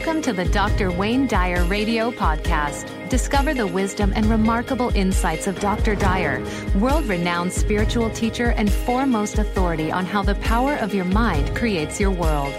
[0.00, 0.90] Welcome to the Dr.
[0.90, 3.10] Wayne Dyer Radio Podcast.
[3.10, 5.94] Discover the wisdom and remarkable insights of Dr.
[5.94, 6.42] Dyer,
[6.76, 12.00] world renowned spiritual teacher and foremost authority on how the power of your mind creates
[12.00, 12.54] your world.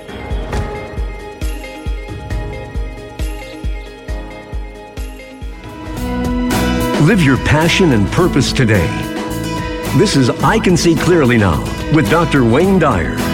[7.08, 8.86] Live your passion and purpose today.
[9.98, 11.60] This is I Can See Clearly Now
[11.96, 12.46] with Dr.
[12.46, 13.31] Wayne Dyer.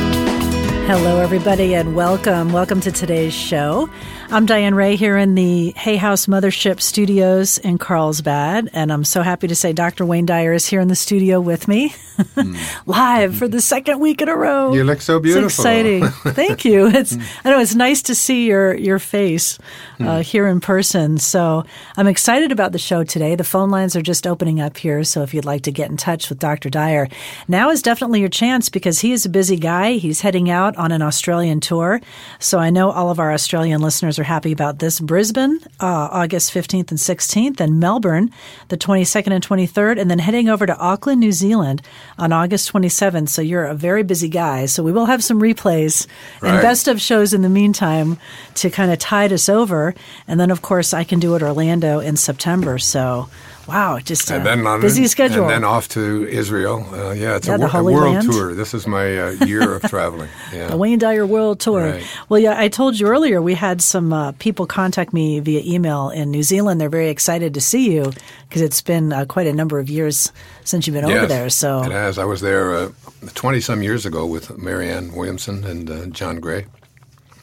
[0.88, 2.54] Hello, everybody, and welcome.
[2.54, 3.90] Welcome to today's show.
[4.30, 9.22] I'm Diane Ray here in the Hay House Mothership Studios in Carlsbad, and I'm so
[9.22, 10.06] happy to say Dr.
[10.06, 12.58] Wayne Dyer is here in the studio with me, mm.
[12.86, 14.74] live for the second week in a row.
[14.74, 15.46] You look so beautiful.
[15.46, 16.08] It's exciting.
[16.34, 16.88] Thank you.
[16.88, 19.60] It's I know it's nice to see your your face
[20.02, 20.22] uh, mm.
[20.24, 21.18] here in person.
[21.18, 21.64] So
[21.96, 23.36] I'm excited about the show today.
[23.36, 25.96] The phone lines are just opening up here, so if you'd like to get in
[25.96, 26.70] touch with Dr.
[26.70, 27.08] Dyer,
[27.48, 29.94] now is definitely your chance because he is a busy guy.
[29.94, 32.02] He's heading out on an Australian tour,
[32.40, 35.00] so I know all of our Australian listeners are happy about this.
[35.00, 38.32] Brisbane, uh, August 15th and 16th, and Melbourne,
[38.70, 41.82] the 22nd and 23rd, and then heading over to Auckland, New Zealand
[42.18, 43.30] on August 27th.
[43.30, 44.66] So you're a very busy guy.
[44.66, 46.08] So we will have some replays
[46.42, 46.54] right.
[46.54, 48.18] and best of shows in the meantime
[48.56, 49.96] to kind of tide us over.
[50.28, 52.78] And then, of course, I can do it Orlando in September.
[52.78, 53.30] So
[53.68, 55.44] Wow, just a then on, busy schedule.
[55.44, 56.88] And then off to Israel.
[56.92, 58.32] Uh, yeah, it's yeah, a, a, world land.
[58.32, 58.56] tour.
[58.56, 60.30] This is my uh, year of traveling.
[60.54, 60.68] Yeah.
[60.68, 61.92] the Wayne Dyer World Tour.
[61.92, 62.18] Right.
[62.30, 66.10] Well, yeah, I told you earlier we had some uh, people contact me via email
[66.10, 66.80] in New Zealand.
[66.80, 68.14] They're very excited to see you
[68.48, 70.32] because it's been uh, quite a number of years
[70.64, 71.50] since you've been yes, over there.
[71.50, 72.18] So it has.
[72.18, 72.90] I was there
[73.36, 76.66] twenty uh, some years ago with Marianne Williamson and uh, John Gray,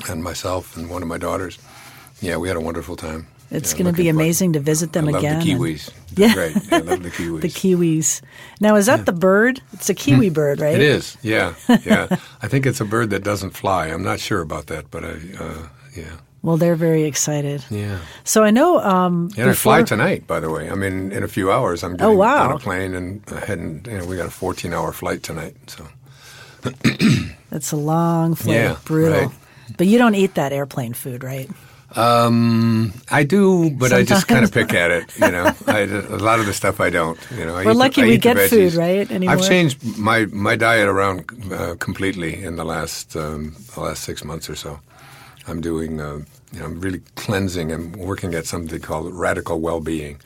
[0.09, 1.59] and myself and one of my daughters.
[2.23, 3.27] Yeah, we had a wonderful time.
[3.55, 5.39] It's yeah, going to be amazing to visit them I love again.
[5.39, 5.91] The Kiwis.
[6.17, 6.73] yeah, great.
[6.73, 7.41] I love the Kiwis.
[7.41, 8.21] the Kiwis.
[8.61, 9.05] Now, is that yeah.
[9.05, 9.63] the bird?
[9.73, 10.35] It's a Kiwi hmm.
[10.35, 10.75] bird, right?
[10.75, 11.17] It is.
[11.23, 12.09] Yeah, yeah.
[12.43, 13.87] I think it's a bird that doesn't fly.
[13.87, 16.17] I'm not sure about that, but I, uh, yeah.
[16.43, 17.65] Well, they're very excited.
[17.71, 18.01] Yeah.
[18.25, 18.79] So I know.
[18.81, 19.51] Um, yeah, before...
[19.51, 20.27] I fly tonight.
[20.27, 21.83] By the way, I mean in a few hours.
[21.83, 22.51] I'm getting oh, wow.
[22.51, 23.83] on a plane and heading.
[23.87, 25.57] You know, we got a 14 hour flight tonight.
[25.69, 25.87] So.
[27.51, 28.57] That's a long flight.
[28.57, 29.29] Yeah, brutal.
[29.29, 29.31] Right.
[29.77, 31.49] But you don't eat that airplane food, right?
[31.97, 34.11] Um, I do, but Sometimes.
[34.11, 35.17] I just kind of pick at it.
[35.19, 37.19] You know, I, a lot of the stuff I don't.
[37.37, 39.37] You know, I we're lucky the, we get food right anymore.
[39.37, 44.25] I've changed my my diet around uh, completely in the last um, the last six
[44.25, 44.81] months or so.
[45.47, 46.21] I'm doing, uh,
[46.53, 50.19] you know, I'm really cleansing and working at something called radical well-being,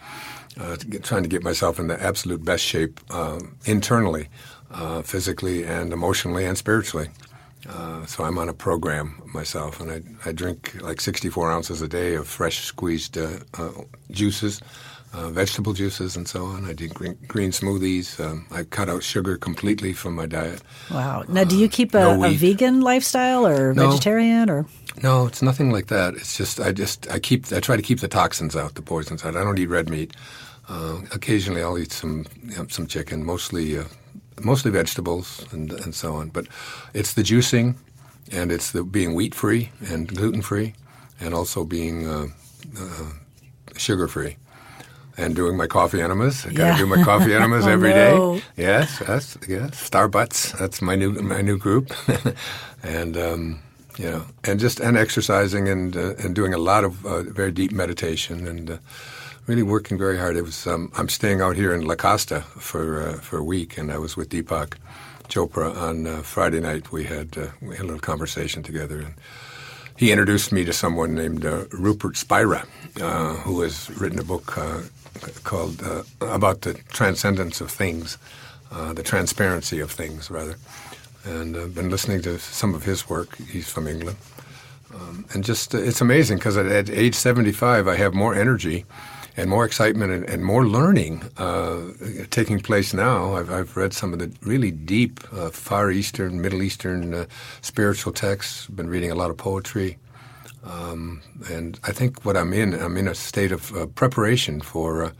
[0.61, 4.29] uh, to get, trying to get myself in the absolute best shape um, internally,
[4.71, 7.09] uh, physically and emotionally and spiritually.
[7.67, 11.89] Uh, so I'm on a program myself, and I, I drink like 64 ounces a
[11.89, 13.71] day of fresh squeezed uh, uh,
[14.11, 14.61] juices,
[15.13, 16.67] uh, vegetable juices, and so on.
[16.67, 18.21] I do green, green smoothies.
[18.25, 20.63] Um, I cut out sugar completely from my diet.
[20.91, 21.25] Wow!
[21.29, 23.91] Now, do you uh, keep a, no a vegan lifestyle or no.
[23.91, 24.67] vegetarian or?
[25.03, 26.15] No, it's nothing like that.
[26.15, 29.25] It's just I just I keep I try to keep the toxins out, the poisons
[29.25, 29.37] out.
[29.37, 30.15] I don't eat red meat.
[31.13, 33.79] occasionally, I'll eat some you know, some chicken, mostly
[34.41, 36.29] mostly vegetables and, and so on.
[36.29, 36.47] But
[36.95, 37.77] it's the juicing
[38.33, 40.75] and it's the being wheat free and gluten free
[41.21, 42.27] and also being uh,
[42.79, 43.11] uh,
[43.77, 44.37] sugar free.
[45.17, 46.47] And doing my coffee enemas.
[46.47, 46.79] I gotta yeah.
[46.79, 48.13] do my coffee enemas oh, every day.
[48.13, 48.41] no.
[48.57, 49.91] Yes, yes, yes.
[49.91, 50.57] Starbutts.
[50.57, 51.93] That's my new my new group.
[52.85, 53.59] and um,
[53.99, 57.51] you know, and just and exercising and uh, and doing a lot of uh, very
[57.51, 58.79] deep meditation and uh,
[59.49, 60.37] really working very hard.
[60.37, 63.79] It was um, I'm staying out here in La Costa for uh, for a week,
[63.79, 64.77] and I was with Deepak
[65.29, 66.93] Chopra on uh, Friday night.
[66.93, 69.15] We had uh, we had a little conversation together, and
[69.97, 72.67] he introduced me to someone named uh, Rupert Spira,
[73.01, 74.83] uh, who has written a book uh,
[75.45, 75.83] called
[76.21, 78.19] about the transcendence of things,
[78.71, 80.57] the transparency of things, rather.
[81.25, 83.37] And I've been listening to some of his work.
[83.37, 84.19] He's from England.
[84.95, 88.87] Um, and just, it's amazing because at, at age 75, I have more energy
[89.39, 91.93] and more excitement and, and more learning uh,
[92.31, 93.37] taking place now.
[93.37, 97.27] I've, I've, read some of the really deep uh, Far Eastern, Middle Eastern uh,
[97.61, 98.67] spiritual texts.
[98.67, 99.97] Been reading a lot of poetry,
[100.65, 105.05] um, and I think what I'm in, I'm in a state of uh, preparation for
[105.05, 105.11] uh,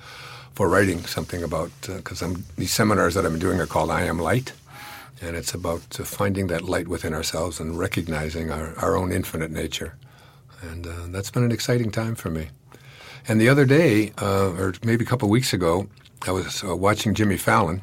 [0.53, 4.19] for writing something about because uh, these seminars that I'm doing are called I Am
[4.19, 4.53] Light.
[5.21, 9.97] And it's about finding that light within ourselves and recognizing our, our own infinite nature.
[10.63, 12.51] And that's been an exciting time for me.
[13.27, 15.89] And the other day, uh, or maybe a couple of weeks ago,
[16.27, 17.83] I was uh, watching Jimmy Fallon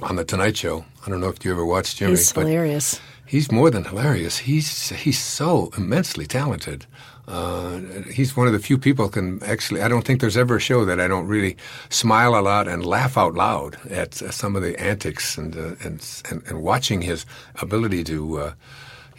[0.00, 0.84] on the Tonight Show.
[1.06, 2.12] I don't know if you ever watched Jimmy.
[2.12, 3.00] He's hilarious.
[3.26, 4.38] He's more than hilarious.
[4.38, 6.86] He's he's so immensely talented.
[7.26, 7.78] Uh,
[8.12, 9.80] he's one of the few people can actually.
[9.80, 11.56] I don't think there's ever a show that I don't really
[11.88, 15.76] smile a lot and laugh out loud at uh, some of the antics and, uh,
[15.82, 17.24] and, and and watching his
[17.60, 18.52] ability to uh,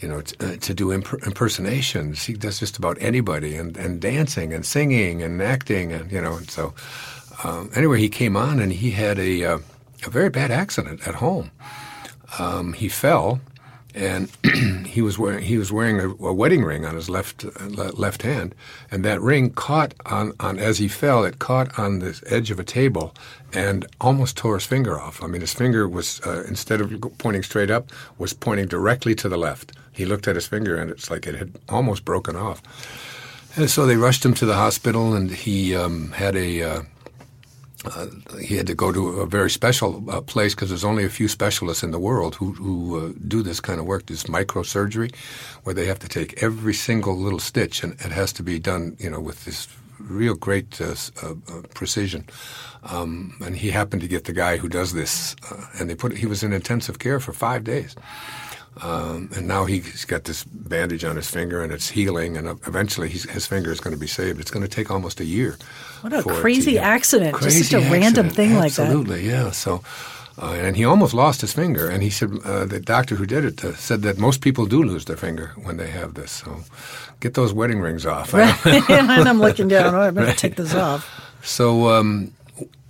[0.04, 2.26] you know, t- uh, to do imp- impersonations.
[2.26, 6.36] He does just about anybody, and, and dancing and singing and acting, and you know.
[6.36, 6.74] And so,
[7.44, 9.60] um, anyway, he came on, and he had a uh,
[10.06, 11.52] a very bad accident at home.
[12.38, 13.40] Um, he fell,
[13.95, 14.30] and
[14.88, 18.24] he was wearing he was wearing a, a wedding ring on his left uh, left
[18.24, 18.56] hand,
[18.92, 21.24] and that ring caught on, on as he fell.
[21.24, 23.13] It caught on the edge of a table,
[23.54, 25.22] and almost tore his finger off.
[25.24, 29.30] I mean, his finger was uh, instead of pointing straight up, was pointing directly to
[29.30, 29.74] the left.
[29.92, 32.62] He looked at his finger, and it's like it had almost broken off.
[33.56, 36.81] And so they rushed him to the hospital, and he um, had a uh,
[37.85, 38.07] uh,
[38.39, 41.27] he had to go to a very special uh, place because there's only a few
[41.27, 45.13] specialists in the world who, who uh, do this kind of work, this microsurgery,
[45.63, 48.95] where they have to take every single little stitch, and it has to be done,
[49.00, 49.68] you know, with this
[50.00, 52.25] real great uh, uh, uh, precision.
[52.83, 55.35] Um, and he happened to get the guy who does this,
[55.80, 57.95] and they put he was in intensive care for five days.
[58.81, 63.08] Um, and now he's got this bandage on his finger, and it's healing, and eventually
[63.10, 64.40] his finger is going to be saved.
[64.40, 65.58] It's going to take almost a year.
[66.02, 67.36] What a crazy accident!
[67.36, 68.04] Crazy Just such a accident.
[68.04, 68.84] random thing Absolutely, like that.
[68.88, 69.52] Absolutely, yeah.
[69.52, 69.84] So.
[70.42, 71.88] Uh, and he almost lost his finger.
[71.88, 74.81] And he said uh, the doctor who did it uh, said that most people do
[74.81, 76.31] lose their finger when they have this.
[76.31, 76.64] So
[77.19, 78.34] get those wedding rings off.
[78.34, 78.66] Right.
[78.90, 79.94] and I'm looking down.
[79.94, 80.36] Oh, I'm going Right.
[80.36, 81.08] to take this off.
[81.44, 82.31] So, um,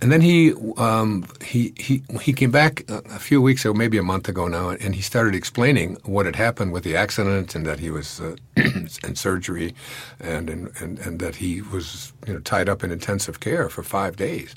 [0.04, 4.02] and then he um, he he he came back a, few weeks ago, maybe a
[4.02, 7.80] month ago now, and he started explaining what had happened with the accident and that
[7.80, 9.74] he was uh, in surgery,
[10.20, 13.82] and, and and and that he was you know tied up in intensive care for
[13.82, 14.54] five days,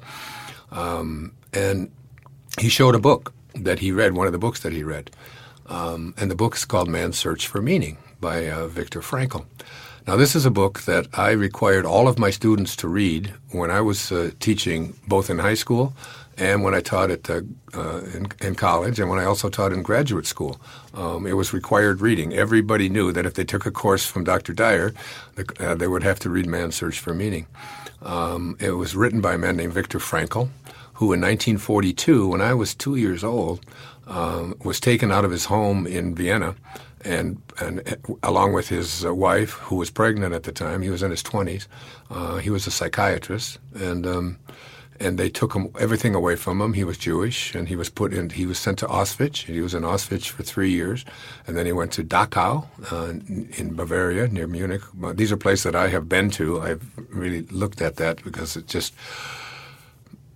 [0.74, 1.90] um, and
[2.60, 5.12] he showed a book that he read, one of the books that he read,
[5.68, 9.46] um, and the book is called Man's Search for Meaning by uh, Viktor Frankl.
[10.08, 13.70] Now, this is a book that I required all of my students to read when
[13.70, 15.94] I was uh, teaching both in high school
[16.38, 17.42] and when I taught at uh,
[17.74, 20.62] uh, in, in college and when I also taught in graduate school.
[20.94, 22.32] Um, it was required reading.
[22.32, 24.54] Everybody knew that if they took a course from Dr.
[24.54, 24.94] Dyer,
[25.60, 27.46] uh, they would have to read Man's Search for Meaning.
[28.02, 30.48] Um, it was written by a man named Viktor Frankl,
[30.94, 33.60] who in 1942, when I was two years old,
[34.06, 36.56] um, was taken out of his home in Vienna
[37.08, 37.82] and and
[38.22, 41.24] along with his uh, wife, who was pregnant at the time, he was in his
[41.24, 41.68] twenties.
[42.10, 44.38] Uh, he was a psychiatrist, and um,
[45.00, 46.74] and they took him everything away from him.
[46.74, 48.30] He was Jewish, and he was put in.
[48.30, 49.44] He was sent to Auschwitz.
[49.46, 51.06] He was in Auschwitz for three years,
[51.46, 53.10] and then he went to Dachau uh,
[53.58, 54.82] in, Bavaria near Munich.
[55.14, 56.62] These are places that I have been to.
[56.62, 58.94] I've really looked at that because it just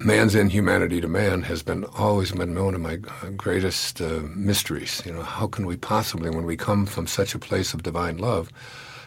[0.03, 5.01] man's inhumanity to man has been always been one of my uh, greatest uh, mysteries.
[5.05, 8.17] You know, how can we possibly, when we come from such a place of divine
[8.17, 8.51] love,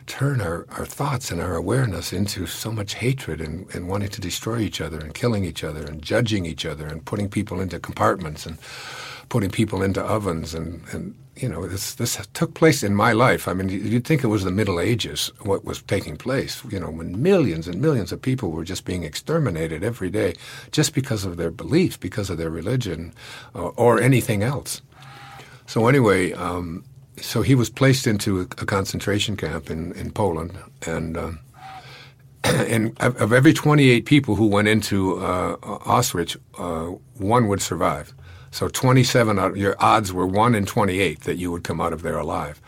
[0.06, 4.20] turn our, our thoughts and our awareness into so much hatred and, and wanting to
[4.20, 7.80] destroy each other and killing each other and judging each other and putting people into
[7.80, 8.58] compartments and
[9.28, 13.48] putting people into ovens and, and you know this this took place in my life.
[13.48, 16.62] I mean, you'd think it was the Middle Ages what was taking place.
[16.70, 20.34] You know, when millions and millions of people were just being exterminated every day
[20.70, 23.12] just because of their beliefs, because of their religion,
[23.52, 24.80] or, or anything else.
[25.66, 26.84] So anyway, um,
[27.16, 30.56] so he was placed into a, a concentration camp in in Poland,
[30.86, 31.16] and.
[31.16, 31.40] Um,
[32.44, 38.12] and of, of every 28 people who went into uh, Auschwitz, uh, one would survive.
[38.54, 42.02] So 27, out, your odds were 1 in 28 that you would come out of
[42.02, 42.60] there alive.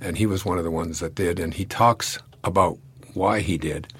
[0.00, 1.38] And he was one of the ones that did.
[1.38, 2.78] And he talks about
[3.12, 3.92] why he did.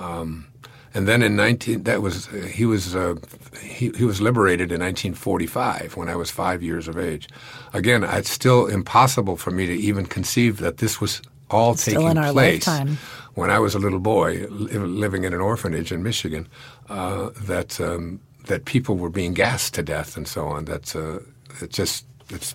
[0.00, 0.48] Um,
[0.92, 3.14] and then in 19, that was, he was, uh,
[3.62, 7.28] he, he was liberated in 1945 when I was five years of age.
[7.72, 12.66] Again, it's still impossible for me to even conceive that this was all taking place
[12.66, 12.98] lifetime.
[13.34, 16.48] when I was a little boy li- living in an orphanage in Michigan,
[16.88, 20.64] uh, that um, that people were being gassed to death and so on.
[20.64, 21.20] That's uh,
[21.62, 22.54] it just it's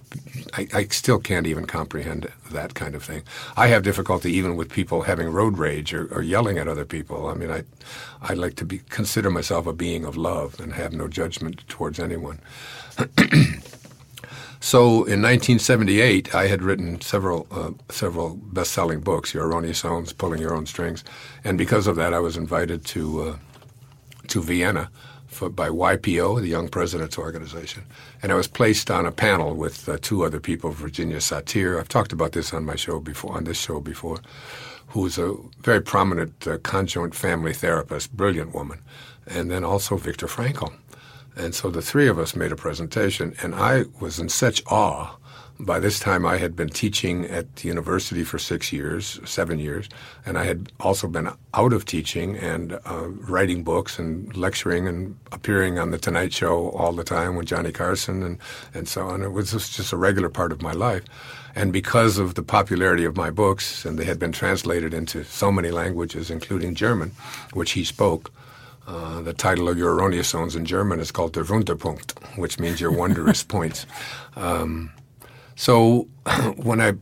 [0.54, 3.24] I, I still can't even comprehend that kind of thing.
[3.58, 7.28] I have difficulty even with people having road rage or, or yelling at other people.
[7.28, 7.64] I mean, I
[8.22, 12.00] I like to be consider myself a being of love and have no judgment towards
[12.00, 12.40] anyone.
[14.64, 20.40] So in 1978, I had written several uh, several best-selling books, Your Erroneous Zones, Pulling
[20.40, 21.04] Your Own Strings,
[21.44, 23.36] and because of that, I was invited to uh,
[24.30, 24.90] to Vienna
[25.34, 27.84] for, by YPO, the Young Presidents Organization,
[28.22, 31.80] and I was placed on a panel with uh, two other people, Virginia Satir.
[31.80, 34.20] I've talked about this on my show before, on this show before,
[34.88, 38.80] who's a very prominent uh, conjoint family therapist, brilliant woman,
[39.28, 40.74] and then also Viktor Frankl.
[41.36, 45.16] And so the three of us made a presentation, and I was in such awe
[45.60, 49.88] by this time, I had been teaching at the university for six years, seven years,
[50.26, 55.18] and I had also been out of teaching and uh, writing books and lecturing and
[55.32, 58.38] appearing on the Tonight Show all the time with Johnny Carson and,
[58.74, 59.22] and so on.
[59.22, 61.04] It was just, just a regular part of my life.
[61.56, 65.52] And because of the popularity of my books, and they had been translated into so
[65.52, 67.12] many languages, including German,
[67.54, 68.32] which he spoke,
[68.88, 72.82] uh, the title of your erroneous zones in German is called Der Wunderpunkt, which means
[72.82, 73.86] your wondrous points.
[74.36, 74.92] Um,
[75.56, 76.08] so
[76.58, 76.94] when I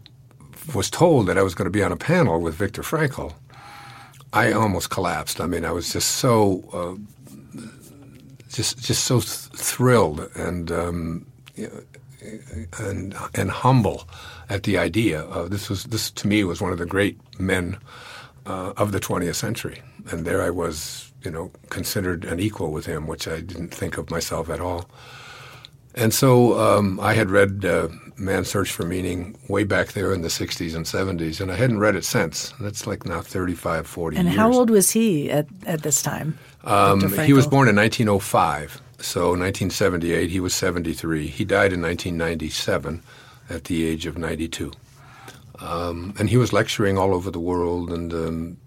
[0.74, 3.34] was told that I was going to be on a panel with Viktor Frankl,
[4.34, 5.41] I almost collapsed.
[5.41, 7.62] I mean, I was just so uh,
[8.50, 11.25] just just so th- thrilled and um,
[12.79, 14.08] and and humble
[14.50, 17.77] at the idea this was this to me was one of the great men
[18.46, 19.81] uh, of the 20th century,
[20.12, 23.98] and there I was, you know, considered an equal with him, which I didn't think
[23.98, 24.89] of myself at all.
[25.93, 27.89] And so um, I had read uh,
[28.21, 31.79] Man's Search for Meaning way back there in the 60s and 70s, and I hadn't
[31.79, 32.53] read it since.
[32.59, 34.37] That's like now 35, 40 and years.
[34.37, 36.37] how old was he at, at this time?
[36.63, 41.27] Um, he was born in 1905, so 1978, he was 73.
[41.27, 43.01] He died in 1997
[43.49, 44.71] at the age of 92.
[45.59, 48.57] Um, and he was lecturing all over the world and um,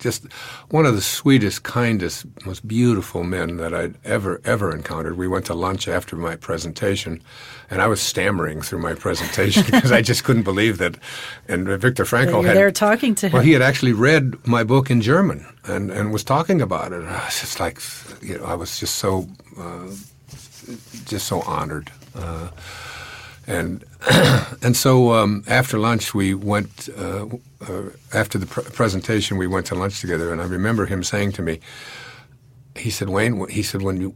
[0.00, 0.32] just
[0.70, 5.16] one of the sweetest, kindest, most beautiful men that I'd ever, ever encountered.
[5.16, 7.22] We went to lunch after my presentation,
[7.70, 10.96] and I was stammering through my presentation because I just couldn't believe that.
[11.46, 13.32] And Viktor Frankl had there talking to him.
[13.32, 17.04] well, he had actually read my book in German and, and was talking about it.
[17.04, 17.80] I was just like,
[18.22, 19.28] you know, I was just so,
[19.58, 19.88] uh,
[21.04, 21.92] just so honored.
[22.14, 22.48] Uh,
[23.50, 23.84] and
[24.62, 26.88] and so um, after lunch, we went.
[26.96, 27.26] Uh,
[27.68, 31.32] uh, after the pr- presentation, we went to lunch together, and I remember him saying
[31.32, 31.60] to me,
[32.76, 34.10] he said, Wayne, he said, when, you,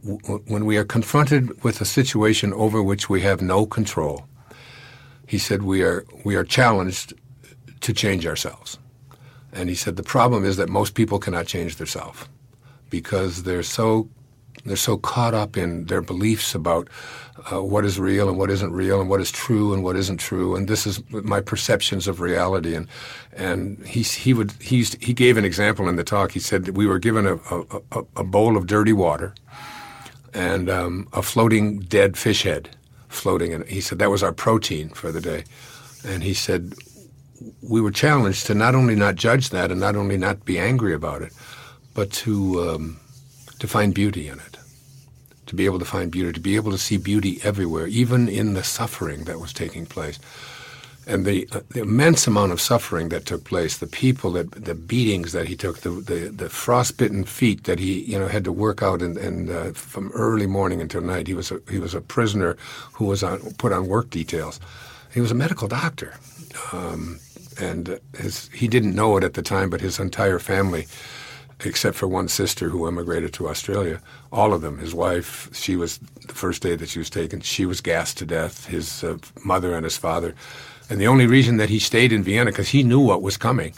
[0.47, 4.25] when we are confronted with a situation over which we have no control,
[5.27, 7.13] he said, we are, we are challenged
[7.81, 8.79] to change ourselves.
[9.53, 12.27] And he said, the problem is that most people cannot change themselves
[12.89, 14.09] because they're so,
[14.65, 16.89] they're so caught up in their beliefs about
[17.51, 20.17] uh, what is real and what isn't real and what is true and what isn't
[20.17, 20.55] true.
[20.55, 22.73] And this is my perceptions of reality.
[22.73, 22.87] And,
[23.33, 26.31] and he, he, would, he, used, he gave an example in the talk.
[26.31, 29.35] He said that we were given a, a, a bowl of dirty water
[30.33, 32.69] and um, a floating dead fish head
[33.07, 33.69] floating in it.
[33.69, 35.43] He said that was our protein for the day.
[36.05, 36.73] And he said
[37.61, 40.93] we were challenged to not only not judge that and not only not be angry
[40.93, 41.33] about it,
[41.93, 42.99] but to, um,
[43.59, 44.54] to find beauty in it.
[45.47, 48.53] To be able to find beauty, to be able to see beauty everywhere, even in
[48.55, 50.19] the suffering that was taking place.
[51.07, 54.73] And the, uh, the immense amount of suffering that took place, the people, that, the
[54.73, 58.51] beatings that he took, the, the, the frostbitten feet that he you know had to
[58.51, 61.27] work out and, uh, from early morning until night.
[61.27, 62.57] He was a, he was a prisoner
[62.93, 64.59] who was on, put on work details.
[65.13, 66.15] He was a medical doctor,
[66.73, 67.19] um,
[67.59, 70.87] and his, he didn't know it at the time, but his entire family,
[71.63, 75.99] except for one sister who emigrated to Australia, all of them, his wife, she was
[76.27, 78.65] the first day that she was taken, she was gassed to death.
[78.65, 80.35] His uh, mother and his father.
[80.89, 83.73] And the only reason that he stayed in Vienna, because he knew what was coming,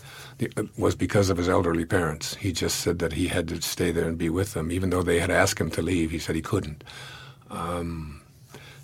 [0.77, 2.36] was because of his elderly parents.
[2.36, 5.03] He just said that he had to stay there and be with them, even though
[5.03, 6.12] they had asked him to leave.
[6.12, 6.84] He said he couldn't.
[7.50, 8.22] Um,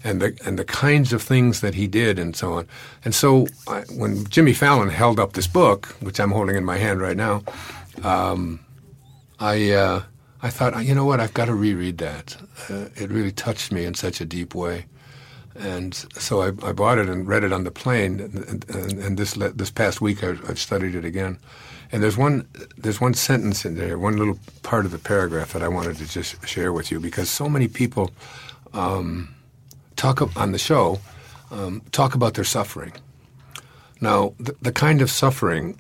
[0.04, 2.68] and the and the kinds of things that he did, and so on.
[3.06, 6.78] And so, I, when Jimmy Fallon held up this book, which I'm holding in my
[6.78, 7.44] hand right now,
[8.04, 8.60] um,
[9.40, 10.04] I uh,
[10.44, 12.36] I thought, you know what, I've got to reread that.
[12.70, 14.86] Uh, it really touched me in such a deep way.
[15.56, 18.20] And so I, I, bought it and read it on the plane.
[18.20, 21.38] And, and, and this this past week I, have studied it again.
[21.92, 25.62] And there's one there's one sentence in there, one little part of the paragraph that
[25.62, 28.12] I wanted to just share with you because so many people
[28.74, 29.34] um,
[29.96, 31.00] talk on the show
[31.52, 32.92] um, talk about their suffering.
[34.02, 35.80] Now the, the kind of suffering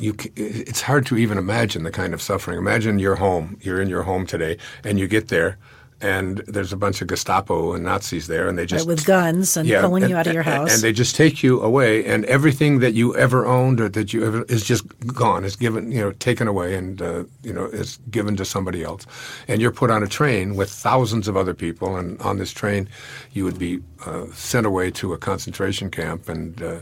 [0.00, 2.58] you it's hard to even imagine the kind of suffering.
[2.58, 3.58] Imagine your home.
[3.60, 5.58] You're in your home today, and you get there
[6.00, 9.56] and there's a bunch of Gestapo and Nazis there, and they just right, with guns
[9.56, 12.04] and yeah, pulling and, you out of your house, and they just take you away,
[12.04, 15.90] and everything that you ever owned or that you ever is just gone, is given,
[15.90, 19.06] you know, taken away, and uh, you know, is given to somebody else,
[19.48, 22.88] and you're put on a train with thousands of other people, and on this train,
[23.32, 26.62] you would be uh, sent away to a concentration camp, and.
[26.62, 26.80] Uh,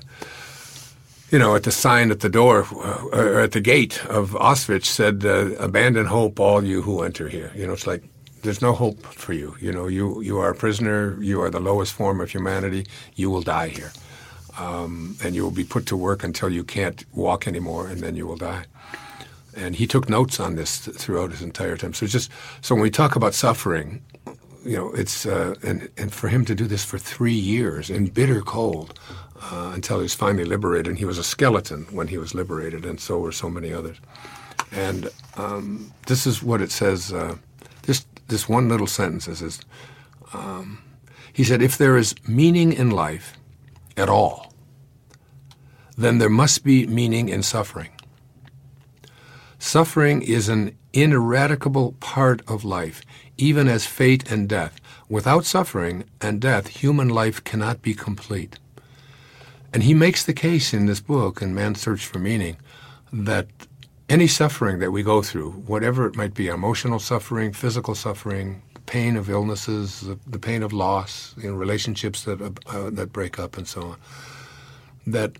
[1.30, 4.86] you know, at the sign at the door uh, or at the gate of Auschwitz
[4.86, 8.02] said, uh, "Abandon hope, all you who enter here." You know, it's like
[8.42, 9.56] there's no hope for you.
[9.60, 11.20] You know, you you are a prisoner.
[11.20, 12.86] You are the lowest form of humanity.
[13.16, 13.92] You will die here,
[14.56, 18.14] um, and you will be put to work until you can't walk anymore, and then
[18.16, 18.64] you will die.
[19.56, 21.94] And he took notes on this th- throughout his entire time.
[21.94, 22.30] So just
[22.60, 24.02] so when we talk about suffering,
[24.64, 28.06] you know, it's uh, and and for him to do this for three years in
[28.06, 28.98] bitter cold
[29.40, 30.88] uh, until he was finally liberated.
[30.88, 33.98] And he was a skeleton when he was liberated, and so were so many others.
[34.72, 37.12] And um, this is what it says.
[37.12, 37.36] Uh,
[37.82, 39.60] this this one little sentence is,
[40.32, 40.82] um,
[41.32, 43.34] he said, if there is meaning in life
[43.96, 44.52] at all,
[45.96, 47.90] then there must be meaning in suffering.
[49.58, 53.02] Suffering is an ineradicable part of life,
[53.36, 54.80] even as fate and death.
[55.08, 58.58] Without suffering and death, human life cannot be complete.
[59.72, 62.56] And he makes the case in this book, in Man's Search for Meaning,
[63.12, 63.46] that
[64.08, 69.16] any suffering that we go through, whatever it might be, emotional suffering, physical suffering, pain
[69.16, 73.66] of illnesses, the, pain of loss, you know, relationships that uh, that break up, and
[73.66, 73.96] so on,
[75.06, 75.32] that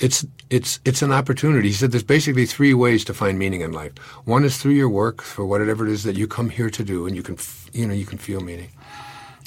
[0.00, 1.68] it's it's it's an opportunity.
[1.68, 3.96] He said there's basically three ways to find meaning in life.
[4.24, 7.06] One is through your work for whatever it is that you come here to do,
[7.06, 7.36] and you can
[7.72, 8.70] you know you can feel meaning.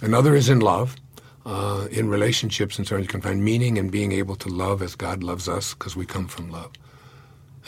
[0.02, 0.96] Another is in love,
[1.48, 3.02] uh, in relationships, and so on.
[3.02, 6.06] You can find meaning in being able to love as God loves us because we
[6.06, 6.72] come from love.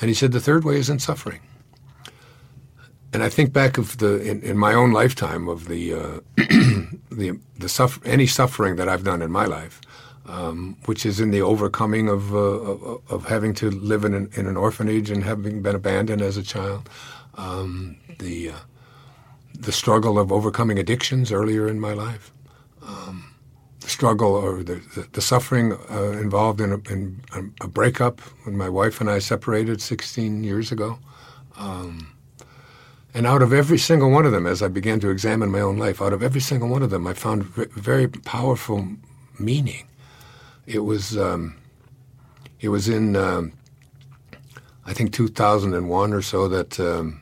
[0.02, 1.40] And he said the third way is in suffering.
[3.14, 6.20] And I think back of the in, in my own lifetime of the uh,
[7.10, 9.82] the the suffer, any suffering that I've done in my life,
[10.28, 14.30] um, which is in the overcoming of, uh, of, of having to live in an,
[14.34, 16.88] in an orphanage and having been abandoned as a child,
[17.36, 18.60] um, the uh,
[19.54, 22.32] the struggle of overcoming addictions earlier in my life,
[22.86, 23.29] um,
[23.90, 24.82] struggle or the,
[25.12, 27.22] the, suffering uh, involved in a, in
[27.62, 31.00] a, breakup when my wife and I separated 16 years ago.
[31.58, 32.16] Um,
[33.14, 35.78] and out of every single one of them, as I began to examine my own
[35.78, 38.88] life, out of every single one of them, I found very powerful
[39.40, 39.88] meaning.
[40.68, 41.56] It was um,
[42.60, 43.54] it was in um,
[44.86, 47.22] I think 2001 or so that um,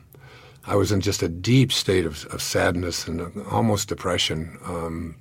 [0.65, 5.15] I was in just a deep state of, of sadness and almost depression, um,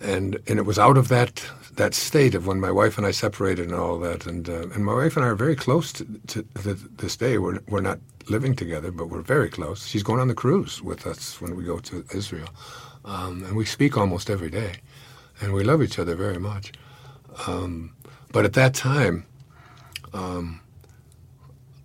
[0.00, 1.44] and and it was out of that
[1.76, 4.84] that state of when my wife and I separated and all that, and uh, and
[4.84, 6.44] my wife and I are very close to, to,
[6.98, 7.38] this day.
[7.38, 7.98] We're we're not
[8.28, 9.86] living together, but we're very close.
[9.86, 12.48] She's going on the cruise with us when we go to Israel,
[13.04, 14.72] um, and we speak almost every day,
[15.40, 16.72] and we love each other very much.
[17.46, 17.94] Um,
[18.32, 19.26] but at that time,
[20.12, 20.60] um,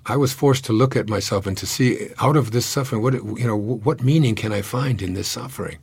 [0.05, 3.13] I was forced to look at myself and to see out of this suffering, what
[3.13, 5.79] you know, what meaning can I find in this suffering?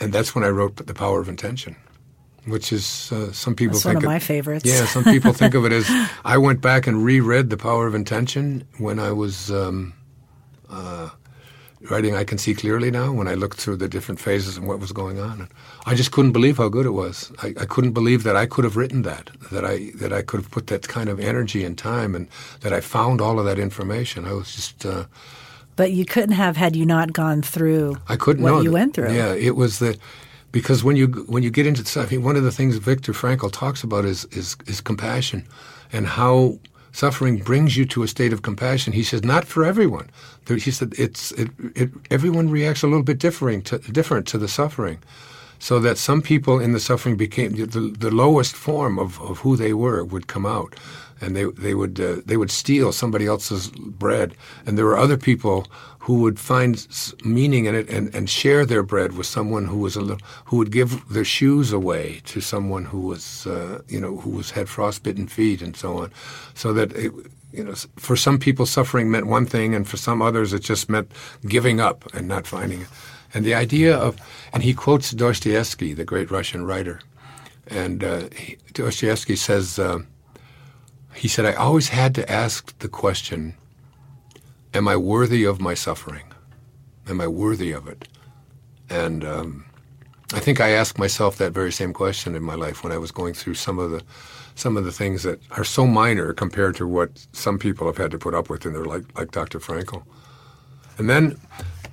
[0.00, 1.76] And that's when I wrote "The Power of Intention."
[2.46, 4.64] which is uh, some people That's think one of it, my favorites.
[4.64, 5.86] Yeah, some people think of it as
[6.24, 9.92] I went back and reread The Power of Intention when I was um,
[10.70, 11.10] uh,
[11.88, 14.80] writing I Can See Clearly Now, when I looked through the different phases and what
[14.80, 15.40] was going on.
[15.40, 15.48] And
[15.86, 17.32] I just couldn't believe how good it was.
[17.42, 20.40] I, I, couldn't believe that I could have written that, that I that I could
[20.40, 22.28] have put that kind of energy and time, and
[22.60, 24.26] that I found all of that information.
[24.26, 24.86] I was just.
[24.86, 25.04] Uh,
[25.76, 28.72] but you couldn't have had you not gone through I couldn't what know you that-
[28.72, 29.12] went through.
[29.12, 29.98] Yeah, it was the
[30.52, 33.12] because when you when you get into stuff, I mean, one of the things Viktor
[33.12, 35.44] Frankl talks about is is is compassion,
[35.92, 36.58] and how
[36.92, 38.92] suffering brings you to a state of compassion.
[38.92, 40.10] He says not for everyone.
[40.48, 44.48] He said it's it, it everyone reacts a little bit differing to, different to the
[44.48, 44.98] suffering.
[45.62, 49.56] So that some people in the suffering became the, the lowest form of, of who
[49.56, 50.74] they were would come out,
[51.20, 55.18] and they they would uh, they would steal somebody else's bread, and there were other
[55.18, 55.66] people
[56.00, 56.86] who would find
[57.24, 60.56] meaning in it and, and share their bread with someone who was a little, who
[60.56, 64.68] would give their shoes away to someone who was uh, you know who was had
[64.68, 66.10] frostbitten feet and so on,
[66.54, 67.12] so that it,
[67.52, 70.88] you know for some people suffering meant one thing and for some others it just
[70.88, 71.12] meant
[71.46, 72.88] giving up and not finding it,
[73.32, 74.18] and the idea of
[74.52, 77.00] and he quotes Dostoevsky, the great Russian writer,
[77.66, 79.78] and uh, he, Dostoevsky says.
[79.78, 80.00] Uh,
[81.14, 83.54] he said, I always had to ask the question,
[84.72, 86.24] Am I worthy of my suffering?
[87.08, 88.06] Am I worthy of it?
[88.88, 89.64] And um,
[90.32, 93.10] I think I asked myself that very same question in my life when I was
[93.10, 94.02] going through some of the
[94.54, 98.10] some of the things that are so minor compared to what some people have had
[98.10, 99.58] to put up with in their life, like Dr.
[99.58, 100.02] Frankl.
[100.98, 101.40] And then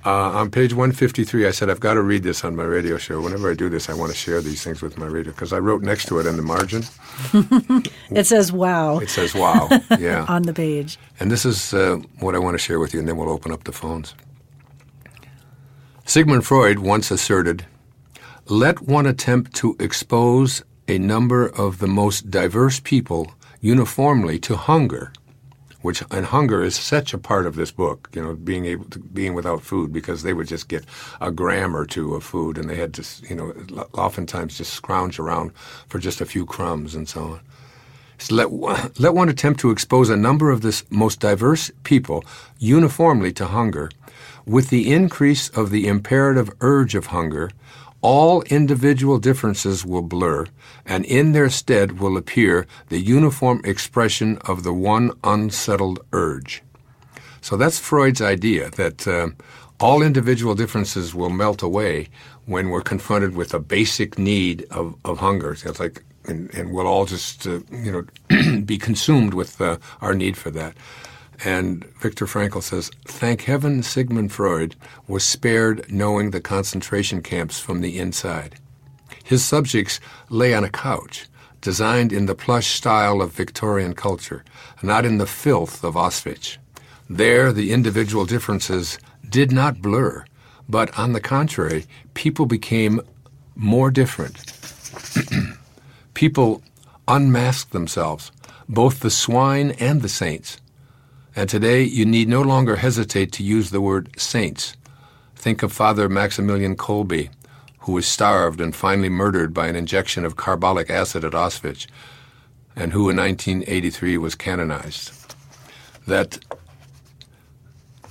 [0.04, 3.20] uh, on page 153, I said, I've got to read this on my radio show.
[3.20, 5.58] Whenever I do this, I want to share these things with my reader because I
[5.58, 6.84] wrote next to it in the margin.
[8.10, 9.68] It says "Wow" It says, wow.
[9.98, 10.24] Yeah.
[10.28, 10.98] on the page.
[11.20, 13.52] And this is uh, what I want to share with you, and then we'll open
[13.52, 14.14] up the phones.
[16.04, 17.66] Sigmund Freud once asserted
[18.50, 25.12] let one attempt to expose a number of the most diverse people uniformly to hunger,
[25.88, 28.98] which and hunger is such a part of this book, you know, being able to
[28.98, 30.84] being without food because they would just get
[31.18, 33.54] a gram or two of food and they had to, you know,
[33.94, 35.50] oftentimes just scrounge around
[35.88, 37.40] for just a few crumbs and so on.
[38.18, 38.50] So let,
[39.00, 42.22] let one attempt to expose a number of this most diverse people
[42.58, 43.88] uniformly to hunger
[44.44, 47.50] with the increase of the imperative urge of hunger,
[48.00, 50.46] all individual differences will blur,
[50.86, 56.62] and in their stead will appear the uniform expression of the one unsettled urge.
[57.40, 59.28] So that's Freud's idea that uh,
[59.80, 62.08] all individual differences will melt away
[62.46, 65.54] when we're confronted with a basic need of, of hunger.
[65.54, 67.92] So it's like, and, and we'll all just, uh, you
[68.30, 70.74] know, be consumed with uh, our need for that.
[71.44, 74.74] And Viktor Frankl says, Thank heaven Sigmund Freud
[75.06, 78.56] was spared knowing the concentration camps from the inside.
[79.22, 81.26] His subjects lay on a couch,
[81.60, 84.44] designed in the plush style of Victorian culture,
[84.82, 86.56] not in the filth of Auschwitz.
[87.10, 88.98] There, the individual differences
[89.28, 90.24] did not blur,
[90.68, 93.00] but on the contrary, people became
[93.54, 94.36] more different.
[96.14, 96.62] people
[97.06, 98.32] unmasked themselves,
[98.68, 100.58] both the swine and the saints.
[101.38, 104.76] And today, you need no longer hesitate to use the word saints.
[105.36, 107.30] Think of Father Maximilian Kolbe,
[107.82, 111.86] who was starved and finally murdered by an injection of carbolic acid at Auschwitz,
[112.74, 115.12] and who in 1983 was canonized.
[116.08, 116.40] That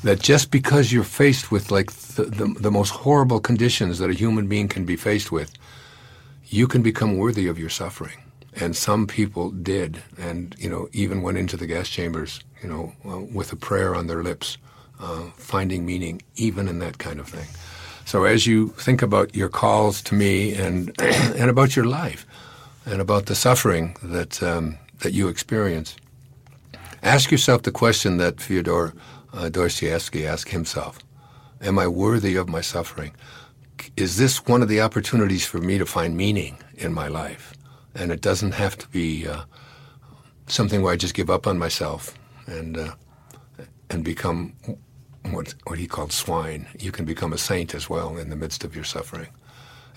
[0.06, 4.14] that just because you're faced with like the, the, the, most horrible conditions that a
[4.14, 5.52] human being can be faced with,
[6.46, 8.20] you can become worthy of your suffering.
[8.60, 12.94] And some people did, and you know, even went into the gas chambers, you know,
[13.08, 14.58] uh, with a prayer on their lips,
[15.00, 17.48] uh, finding meaning even in that kind of thing.
[18.06, 22.26] So as you think about your calls to me and and about your life,
[22.86, 25.96] and about the suffering that um, that you experience,
[27.04, 28.94] ask yourself the question that Fyodor
[29.34, 31.00] uh, Dostoevsky asked himself
[31.62, 33.14] Am I worthy of my suffering?
[33.96, 37.54] Is this one of the opportunities for me to find meaning in my life?
[37.98, 39.44] And it doesn't have to be uh,
[40.46, 42.94] something where I just give up on myself and uh,
[43.90, 44.54] and become
[45.32, 46.68] what what he called swine.
[46.80, 49.30] You can become a saint as well in the midst of your suffering.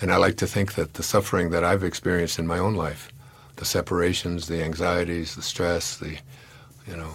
[0.00, 3.12] And I like to think that the suffering that I've experienced in my own life,
[3.56, 6.16] the separations, the anxieties, the stress, the
[6.86, 7.14] you know,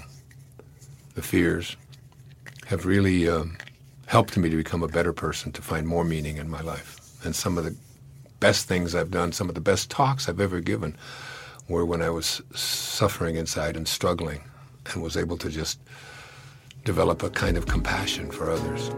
[1.15, 1.75] the fears,
[2.67, 3.57] have really um,
[4.05, 6.99] helped me to become a better person, to find more meaning in my life.
[7.25, 7.75] And some of the
[8.45, 10.95] best things I've done, some of the best talks I've ever given,
[11.67, 14.43] were when I was suffering inside and struggling
[14.86, 15.79] and was able to just
[16.84, 18.89] develop a kind of compassion for others.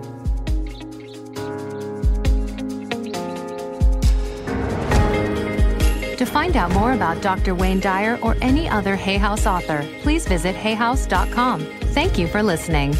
[6.17, 7.55] To find out more about Dr.
[7.55, 11.61] Wayne Dyer or any other Hay House author, please visit hayhouse.com.
[11.93, 12.97] Thank you for listening.